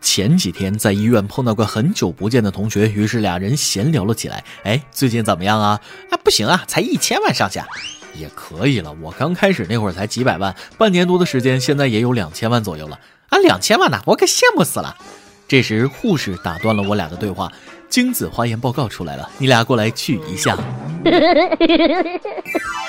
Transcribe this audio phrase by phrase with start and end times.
[0.00, 4.44] 前几天在医院碰到个很久不见的同学，于是俩人闲聊了起来。
[4.64, 5.80] 哎，最近怎么样啊？
[6.10, 7.66] 啊，不行啊，才一千万上下，
[8.14, 8.94] 也可以了。
[9.02, 12.98] 我刚开始那会儿才几百万，半年多的时间，现在也有两千万左右了。
[13.28, 14.96] 啊，两千万呢，我可羡慕死了。
[15.46, 17.52] 这时护士打断了我俩的对话，
[17.88, 20.56] 精子化验报告出来了，你俩过来取一下。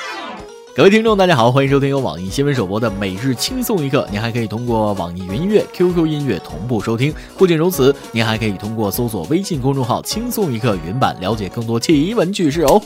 [0.80, 4.08] 各位听众，大家好，欢迎收听由网易新闻首播的每日轻松一刻。
[4.10, 7.14] 您还可以通过网易云音乐、QQ 音乐同步收听。
[7.38, 12.82] 不仅如此，您还可以通过搜索微信公众号“轻松一刻”云版了解更多奇闻趣事哦。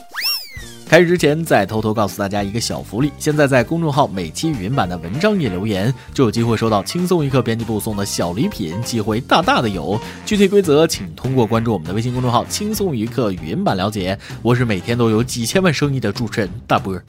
[0.88, 10.02] 开始之前，再偷偷告诉大家一个小福利：现在在公众号每期云版的文章页留言，就有机会收到轻松一刻编辑部送的小礼品，机会大大的有。
[10.26, 14.18] 具体规则请通过关注我们的微信公众号“轻松一刻”云版了解。
[14.42, 17.00] 我是每天都有几千万生意的主持人大波。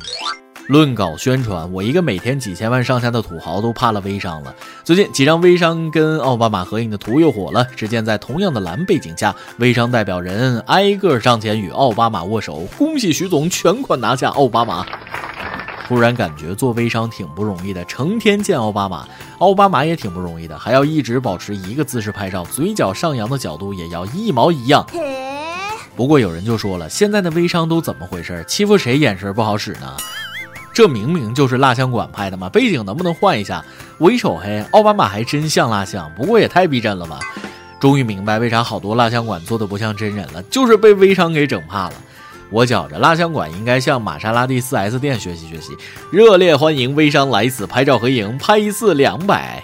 [0.66, 4.54] 论搞宣传，我一个每天几千万上下的土豪都怕了微商了。
[4.82, 7.62] 最近几张微商跟奥巴马合影的图又火了。
[7.76, 14.86] 只见在同样的蓝背景下，微商代表人挨个上前与奥巴马握手，恭喜徐总全款拿下奥巴马。
[15.86, 19.06] 突然感觉做微商挺不容易的，成天见奥巴马，
[19.40, 24.86] 奥巴马也挺不容易的，还要一直保持一个姿势拍照，嘴角上扬的角度也要一毛一样。
[25.94, 28.42] 不过有人就说了，现在的微商都怎么回事？
[28.48, 29.94] 欺负谁眼神不好使呢？
[30.74, 33.64] 这明明就是蜡像馆拍的嘛，背景能不能换一下？
[33.96, 37.20] 我一瞅，嘿，奥巴马还真像蜡像，不过也太逼真了吧！
[37.78, 41.94] 终于明白为啥好多蜡像馆做的不像真人了，就是被微商给整怕了。
[42.50, 45.76] 我觉着蜡像馆应该向玛莎拉蒂 4S 店学习学习，
[46.10, 49.62] 热烈欢迎微商来此拍照合影，拍一次两百。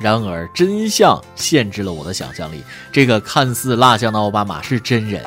[0.00, 5.22] 然而真相限制了我的想象力，这个看似蜡像的奥巴马是真人。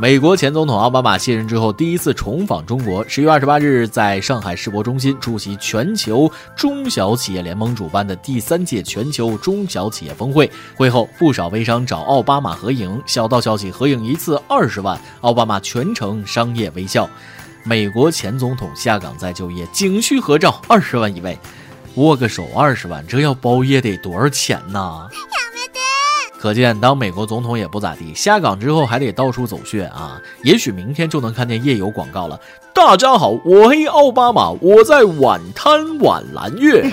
[0.00, 10.50] 美国前总统奥巴马卸任之后第一次重访中国，十月二十八日在上海世博中心出席全球中小企业联盟主办的第三届全球中小企业峰会。
[10.74, 17.06] 会后，不少微商找奥巴马合影，小道消息合影一次二十万，奥巴马全程商业微笑。
[17.62, 21.38] 美国前总统下岗再就业，景区合照二十万一位，
[21.96, 25.06] 握个手二十万，这要包夜得多少钱呢？
[26.40, 30.18] 可见，当美国总统也不咋地，下岗之后还得到处走穴啊！
[30.42, 32.40] 也许明天就能看见夜游广告了。
[32.74, 36.90] 大家好，我黑奥巴马，我在晚滩晚蓝月。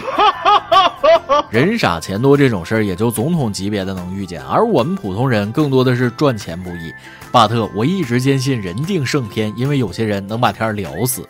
[1.49, 6.93] 人傻钱多这种事儿，也就总统级别的能遇见，而我们普通人更多的是赚钱不易。
[7.31, 11.25] 巴特，我一直坚信人定胜天，因为有些人能把天聊死。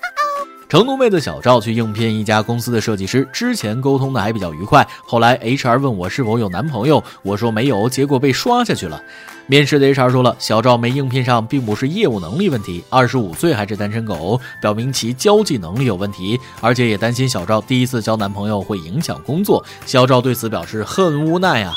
[0.70, 4.86] 成都妹子小赵去应聘一家公司的设计师，之前沟通的还比较愉快。
[5.06, 9.02] 后来 HR 问我是否有男朋友，我说没有，结果被刷下去了。
[9.46, 19.64] 面试的 HR 说了，小赵没应聘上，并不是业务能力问题，二十五岁还是单身狗，表明其交际能力有问题，而且也担心小赵第一次交男朋友会影响工作。
[19.86, 21.74] 小赵对此表示很无奈啊。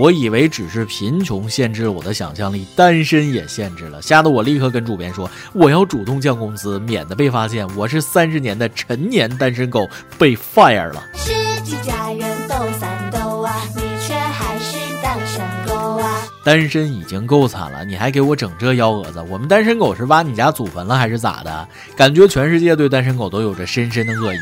[0.00, 11.04] 我以为只是贫穷限制了我的想象力，单身也限制了，吓得我立刻跟主编说，我要主动降工资，免得被发现我是三十年的陈年单身狗被 fire 了。
[11.12, 12.18] 十几家人
[12.48, 16.22] 斗三斗啊，你却还是单身狗啊！
[16.42, 21.68] 单身已经够惨了，你还给我整这幺蛾子，我们单身狗是挖你家祖坟了还是咋的？
[21.94, 24.38] 感觉全世界对单身狗都有着深深的恶意。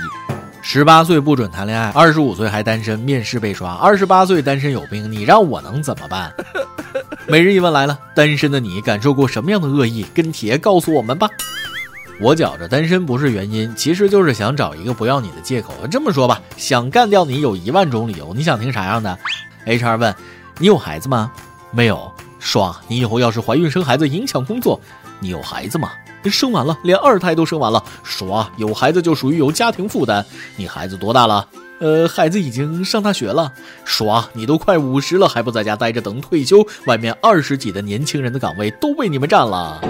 [0.60, 3.72] 十八岁不准谈恋爱，二十五岁还单身，面试被刷。
[3.74, 6.32] 二十八岁单身有病，你让我能怎么办？
[7.26, 10.04] 每日一问来了，单身的你感受过什么样的恶意？
[10.14, 11.28] 跟帖告诉我们吧。
[12.20, 15.72] 我觉着单身不是原因，其实就是想找一个不要你的借口。
[15.90, 19.18] 这么说吧，想干掉你有一万种理由，你想听啥样的
[19.66, 20.14] ？HR 问，
[20.58, 21.32] 你有孩子吗？
[21.70, 22.12] 没有。
[22.38, 24.80] 爽，你以后要是怀孕生孩子影响工作，
[25.18, 25.90] 你有孩子吗？
[26.24, 27.82] 生完了，连二胎都生完了。
[28.02, 30.24] 耍有孩子就属于有家庭负担。
[30.56, 31.46] 你孩子多大了？
[31.80, 33.52] 呃，孩子已经上大学了。
[33.84, 36.66] 耍你都快五十了，还不在家待着等退休？
[36.86, 39.80] 外面二十几的年轻人的岗位都被你们占了。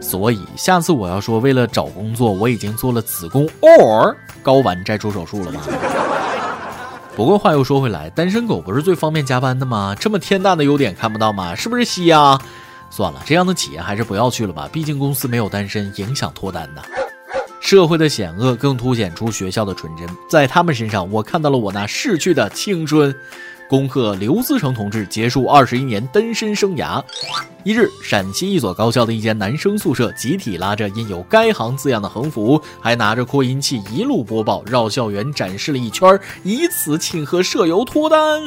[0.00, 4.14] 所以下次我要说，为了找工作，我已经做了子宫 or
[4.44, 5.60] 睾丸摘除手术了吗？
[7.16, 9.96] 不过话又说回来，单身狗不是最方便加班的吗？
[9.98, 11.52] 这么天大的优点看不到吗？
[11.52, 12.38] 是不是西呀？
[12.90, 14.68] 算了，这样的企业还是不要去了吧。
[14.72, 16.82] 毕竟公司没有单身，影响脱单的。
[17.60, 23.14] 社会的险恶更凸显出学校的纯真，在他们身上，我看到了我那逝去的青春。
[23.68, 27.04] 恭贺刘思成同志结束二十一年单身生涯。
[27.64, 38.42] 一日，陕西一所高校的一间男生宿舍集体拉着印有该行字样的横幅，还拿着扩音器一路播报，绕校园展示了一圈，以此庆贺舍友脱单。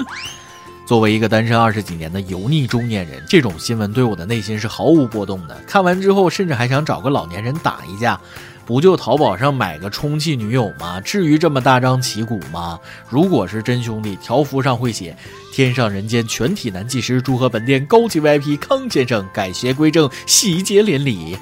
[0.91, 5.55] 作为一个单身二十几年的油腻中年人，这种新闻对我的内心是毫无波动的。
[5.65, 8.19] 看完之后，甚至还想找个老年人打一架。
[8.65, 10.99] 不就淘宝上买个充气女友吗？
[10.99, 12.77] 至于这么大张旗鼓吗？
[13.07, 15.15] 如果是真兄弟，条幅上会写
[15.53, 21.37] “天上人间全体男技师祝贺本店高级 VIP 康先生改邪归正，喜结连理”。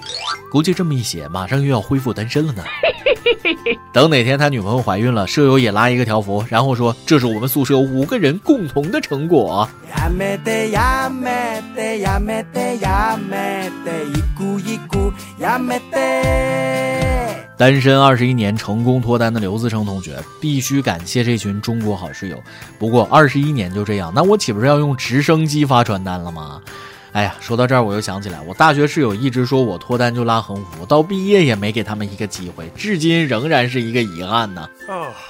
[0.52, 2.64] 估计这么一写，马上又要恢复单身了呢。
[3.94, 9.68] 等哪天他女朋友怀孕了，舍友也拉一个条幅，然后说这是我们宿舍五个人共同的成果。
[17.58, 22.42] 单身二十一年成功脱单的刘自成同学，必须感谢这群中国好室友。
[22.78, 26.62] 不过二十一年就这样，那我岂不是要用直升机发传单了吗？
[27.12, 34.70] 哎呀，说到这儿，我又想起来，我大学室友一直说我脱单就拉横幅，到毕业也没给他们一个机会，至今仍然是一个遗憾呢。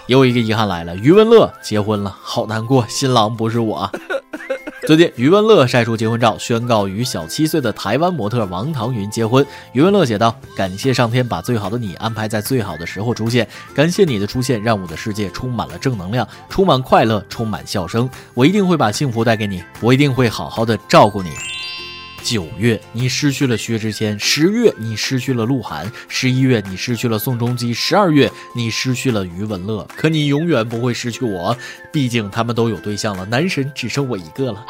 [0.07, 3.89] 又一个遗憾来了，余文乐结婚了，好难过，新郎不是我。
[4.87, 9.45] 最近，余文乐晒出结婚照，宣告与小七岁的台湾模特王唐云结婚。
[9.73, 18.09] 余文乐写道：“感谢上天把最好的你安排在最好的时候出现，感谢你的出现，让我的世界充满了正能量，充满快乐，充满笑声。
[18.33, 21.29] 我一定会把幸福带给你，我一定会好好的照顾你。”
[22.23, 29.87] 九月，你失去了薛之谦；十月，你失去了鹿晗；十一月，你失去了宋仲基；十二月，你失去了余文乐。
[29.95, 31.57] 可你永远不会失去我，
[31.91, 34.65] 毕竟他们都有对象了，男神只剩我一个了。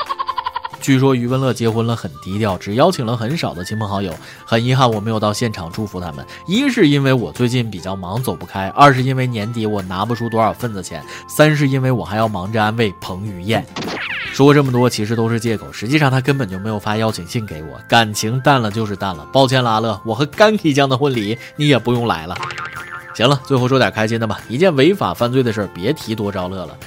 [0.82, 4.14] 据说余文乐结婚了很低调，只邀请了很少的亲朋好友。
[4.46, 13.66] 很遗憾我没有到现场祝福他们，一是因为我最近比较忙走不开，二是因为年底我拿不出多少份子钱，三是因为我还要忙着安慰彭于晏。
[14.32, 17.80] 说这么多其实都是借口，实际上他根本就没有发邀请信给我。
[17.88, 22.36] 感情淡了就是淡了，抱歉了阿乐，我和甘 K 酱的婚礼你也不用来了。
[23.14, 26.78] 行了，最后说点开心的吧，一件违法犯罪的事儿，别提多招乐了。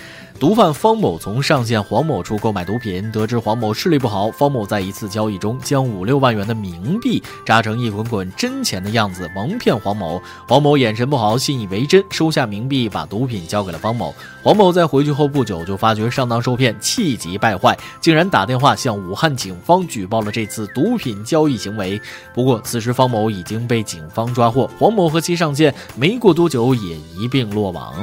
[0.42, 10.20] 毒贩方某从上线黄某处购买毒品，得知黄某视力不好，方某在一次交易中将五六万元的冥币扎成一捆捆真钱的样子蒙骗黄某。
[10.48, 14.12] 黄某眼神不好，信以为真，收下冥币，把毒品交给了方某。
[14.42, 22.00] 黄某在回去后不久就发觉上当受骗，气急败坏，竟然打电话向武汉警方举报了这次毒品交易行为。
[22.34, 27.94] 不过此时方某已经被警方抓获，黄某和其上线没过多久也一并落网。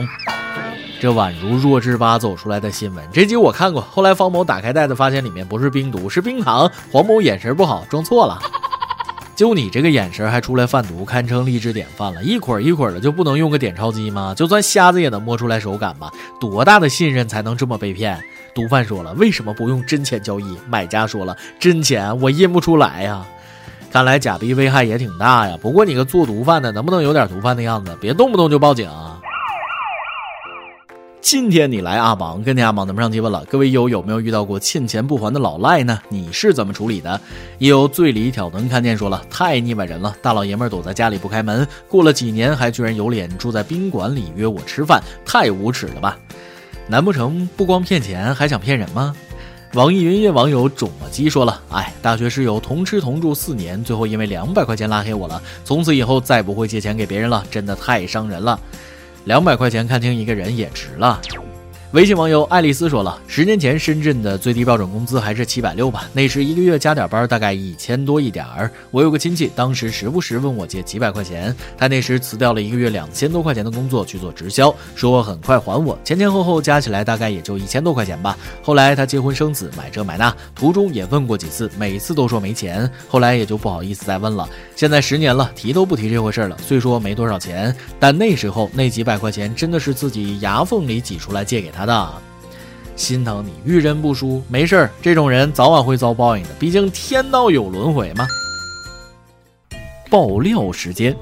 [1.00, 3.82] 这宛如弱智吧走出来的新闻，这集我看过。
[3.82, 6.70] 后来方某打开袋子，发现里面不是冰毒，是冰糖。
[6.92, 8.38] 黄某眼神不好，装错了。
[9.34, 12.22] 就你这个眼神还出来贩毒，堪称励志典范了。
[12.22, 14.34] 一捆一捆的就不能用个点钞机吗？
[14.36, 16.12] 就算瞎子也能摸出来手感吧？
[16.38, 18.22] 多大的信任才能这么被骗？
[18.54, 20.58] 毒贩说了，为什么不用真钱交易？
[20.68, 23.26] 买家说了，真钱我印不出来呀。
[23.90, 25.58] 看来假币危害也挺大呀。
[25.62, 27.98] 不过你个做毒贩的，能不能有点毒贩的样子？
[28.02, 28.90] 别动不动就报警。
[31.22, 36.00] 今天你来阿榜，跟天阿榜咱们上提问了，各位友有没有遇到过欠钱不还的老赖呢？
[36.08, 37.20] 你是怎么处理的？
[37.58, 46.18] 也有醉里挑灯看见说了，太腻歪人了，大老爷们躲在家里不开门，过了几年还居然有脸住在宾馆里约我吃饭，太无耻了吧？
[46.88, 49.14] 难不成不光骗钱还想骗人吗？
[49.74, 58.58] 网易云音乐网友肿了鸡说了，哎，大学室友同吃同住四年，最后因为两百块钱拉黑我了，从此以后再不会借钱给别人了，真的太伤人了。
[59.26, 61.22] 两百块钱看清一个人也值了。
[61.94, 68.70] 微信网友爱丽丝说了，十年前深圳的最低标准工资还是七百六吧，那时一个月加点班大概一千多一点儿。
[68.92, 78.38] 我有个亲戚，当时时不时问我借几百块钱，他那时辞掉了一个月两千多块钱的工作去做直销，说很快还我，前前后后加起来大概也就一千多块钱吧。
[78.62, 84.48] 后来他结婚生子，买这买那，途中也问过几次，每次都说没钱，后来也就不好意思再问了。
[84.76, 86.56] 现在十年了，提都不提这回事了。
[86.60, 91.79] 虽说没多少钱，但那时候那几百块钱真的是自己牙缝里挤出来借给他。
[91.80, 92.14] 他的
[92.98, 98.28] 心疼你，遇人不淑，没事儿，这种人早晚会遭报应的，毕竟天道有轮回嘛。
[100.10, 101.16] 爆料时间。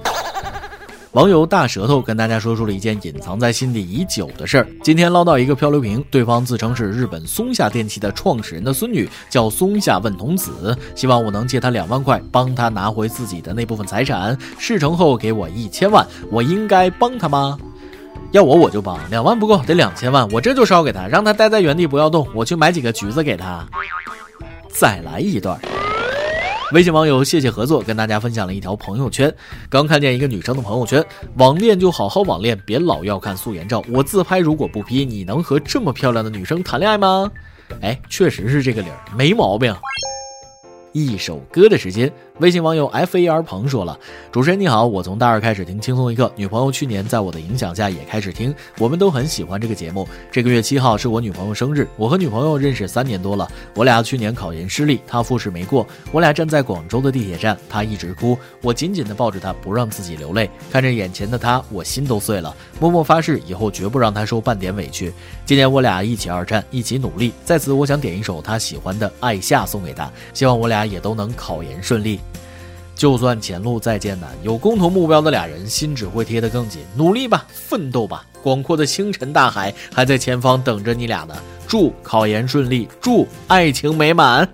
[1.12, 4.68] 网友大舌头跟大家说出了一件隐藏在心底已久的事儿。
[4.84, 14.36] 今天捞到一个漂流瓶，对方自称是日本松下电器的创始人的孙女，叫松下问童子，希望我能借他两万块，帮他拿回自己的那部分财产。
[14.58, 17.58] 事成后给我一千万，我应该帮他吗？
[18.32, 23.66] 要我我就帮，两万不够，得两千万，我这就烧给他，让他待在原地不要动，我去买几个橘子给他。
[24.70, 25.58] 再来一段。
[26.74, 29.34] 微信网友谢谢合作跟大家分享了一条朋友圈，
[29.70, 31.04] 刚看见一个女生的朋友圈，
[31.38, 33.82] 网恋就好好网恋，别老要看素颜照。
[33.90, 37.32] 我自拍如果不 P，你能和这么漂亮的女生谈恋爱吗？
[37.82, 39.74] 哎，确实是这个理儿，没毛病。
[40.92, 43.98] 一首歌的时间，微信网友 F A R 鹏说了
[44.32, 50.08] ：“主持人你好，我从大二开始听轻松一刻，女朋友去年在我的影响下也开始听，我们都很喜欢这个节目。
[50.32, 60.48] 这个月七号是我女朋友生日，我和女朋友认识三年多了，我俩去年考研失利，她复试没过，我俩站在广州的地铁站，她一直哭，我紧紧地抱着她，不让自己流泪。
[60.72, 65.12] 看着眼前的她，我心都碎了，默默发誓以后绝不让她受半点委屈。
[65.44, 72.20] 今年我俩一起二战，一起努力，在此我想点一首她喜欢的《爱夏》送给她，希望我俩也都能考研顺利。”
[72.98, 76.82] 就算前路再艰难，有共同目标的俩人心只会贴得更紧。
[76.96, 81.36] 努力吧，奋斗吧，广阔的星辰大海还在前方等着你俩呢。
[81.68, 84.50] 祝考研顺利，祝爱情美满。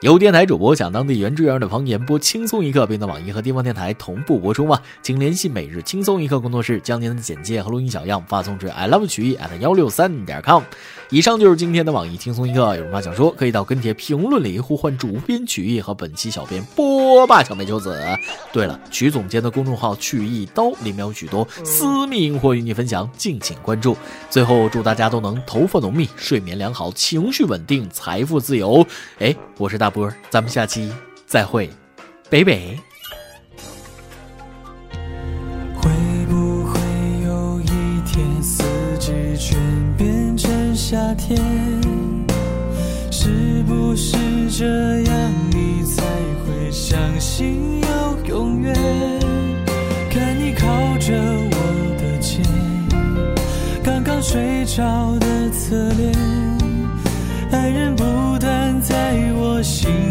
[0.00, 4.80] 有电台主播讲当地原汁原味的方言播轻松一刻，并在网易和地方电台同步播出吗？
[5.02, 10.62] 请联系每日轻松一刻工作室，将您的简介和录音小样发送至 i love 曲艺 at 幺六三点 com。
[11.10, 18.02] 以上就是今天的网易轻松一刻，有什么想说，可以到跟帖评论里呼唤主编曲艺和本期小编波霸小美秋子。
[18.54, 23.94] 对了，曲总监的公众号曲艺刀里面有许多私密硬货与你分享，敬请关注。
[24.30, 28.86] 最后祝大家都能头发浓密，睡眠良好，情绪稳定，财富自由。
[29.18, 29.89] 哎，我是大。
[29.90, 30.92] 波，咱们下期
[31.26, 31.68] 再会，
[32.30, 32.78] 北北。
[59.80, 60.09] 情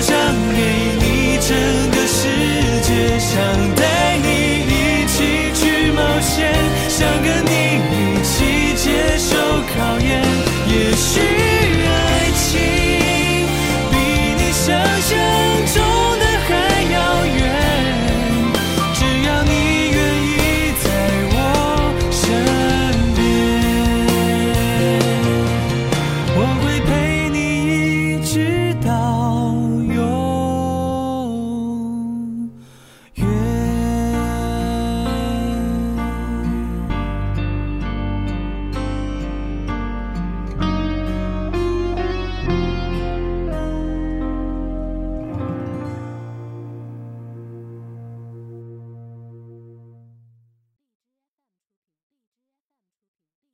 [0.00, 0.16] 想
[0.52, 0.89] 念。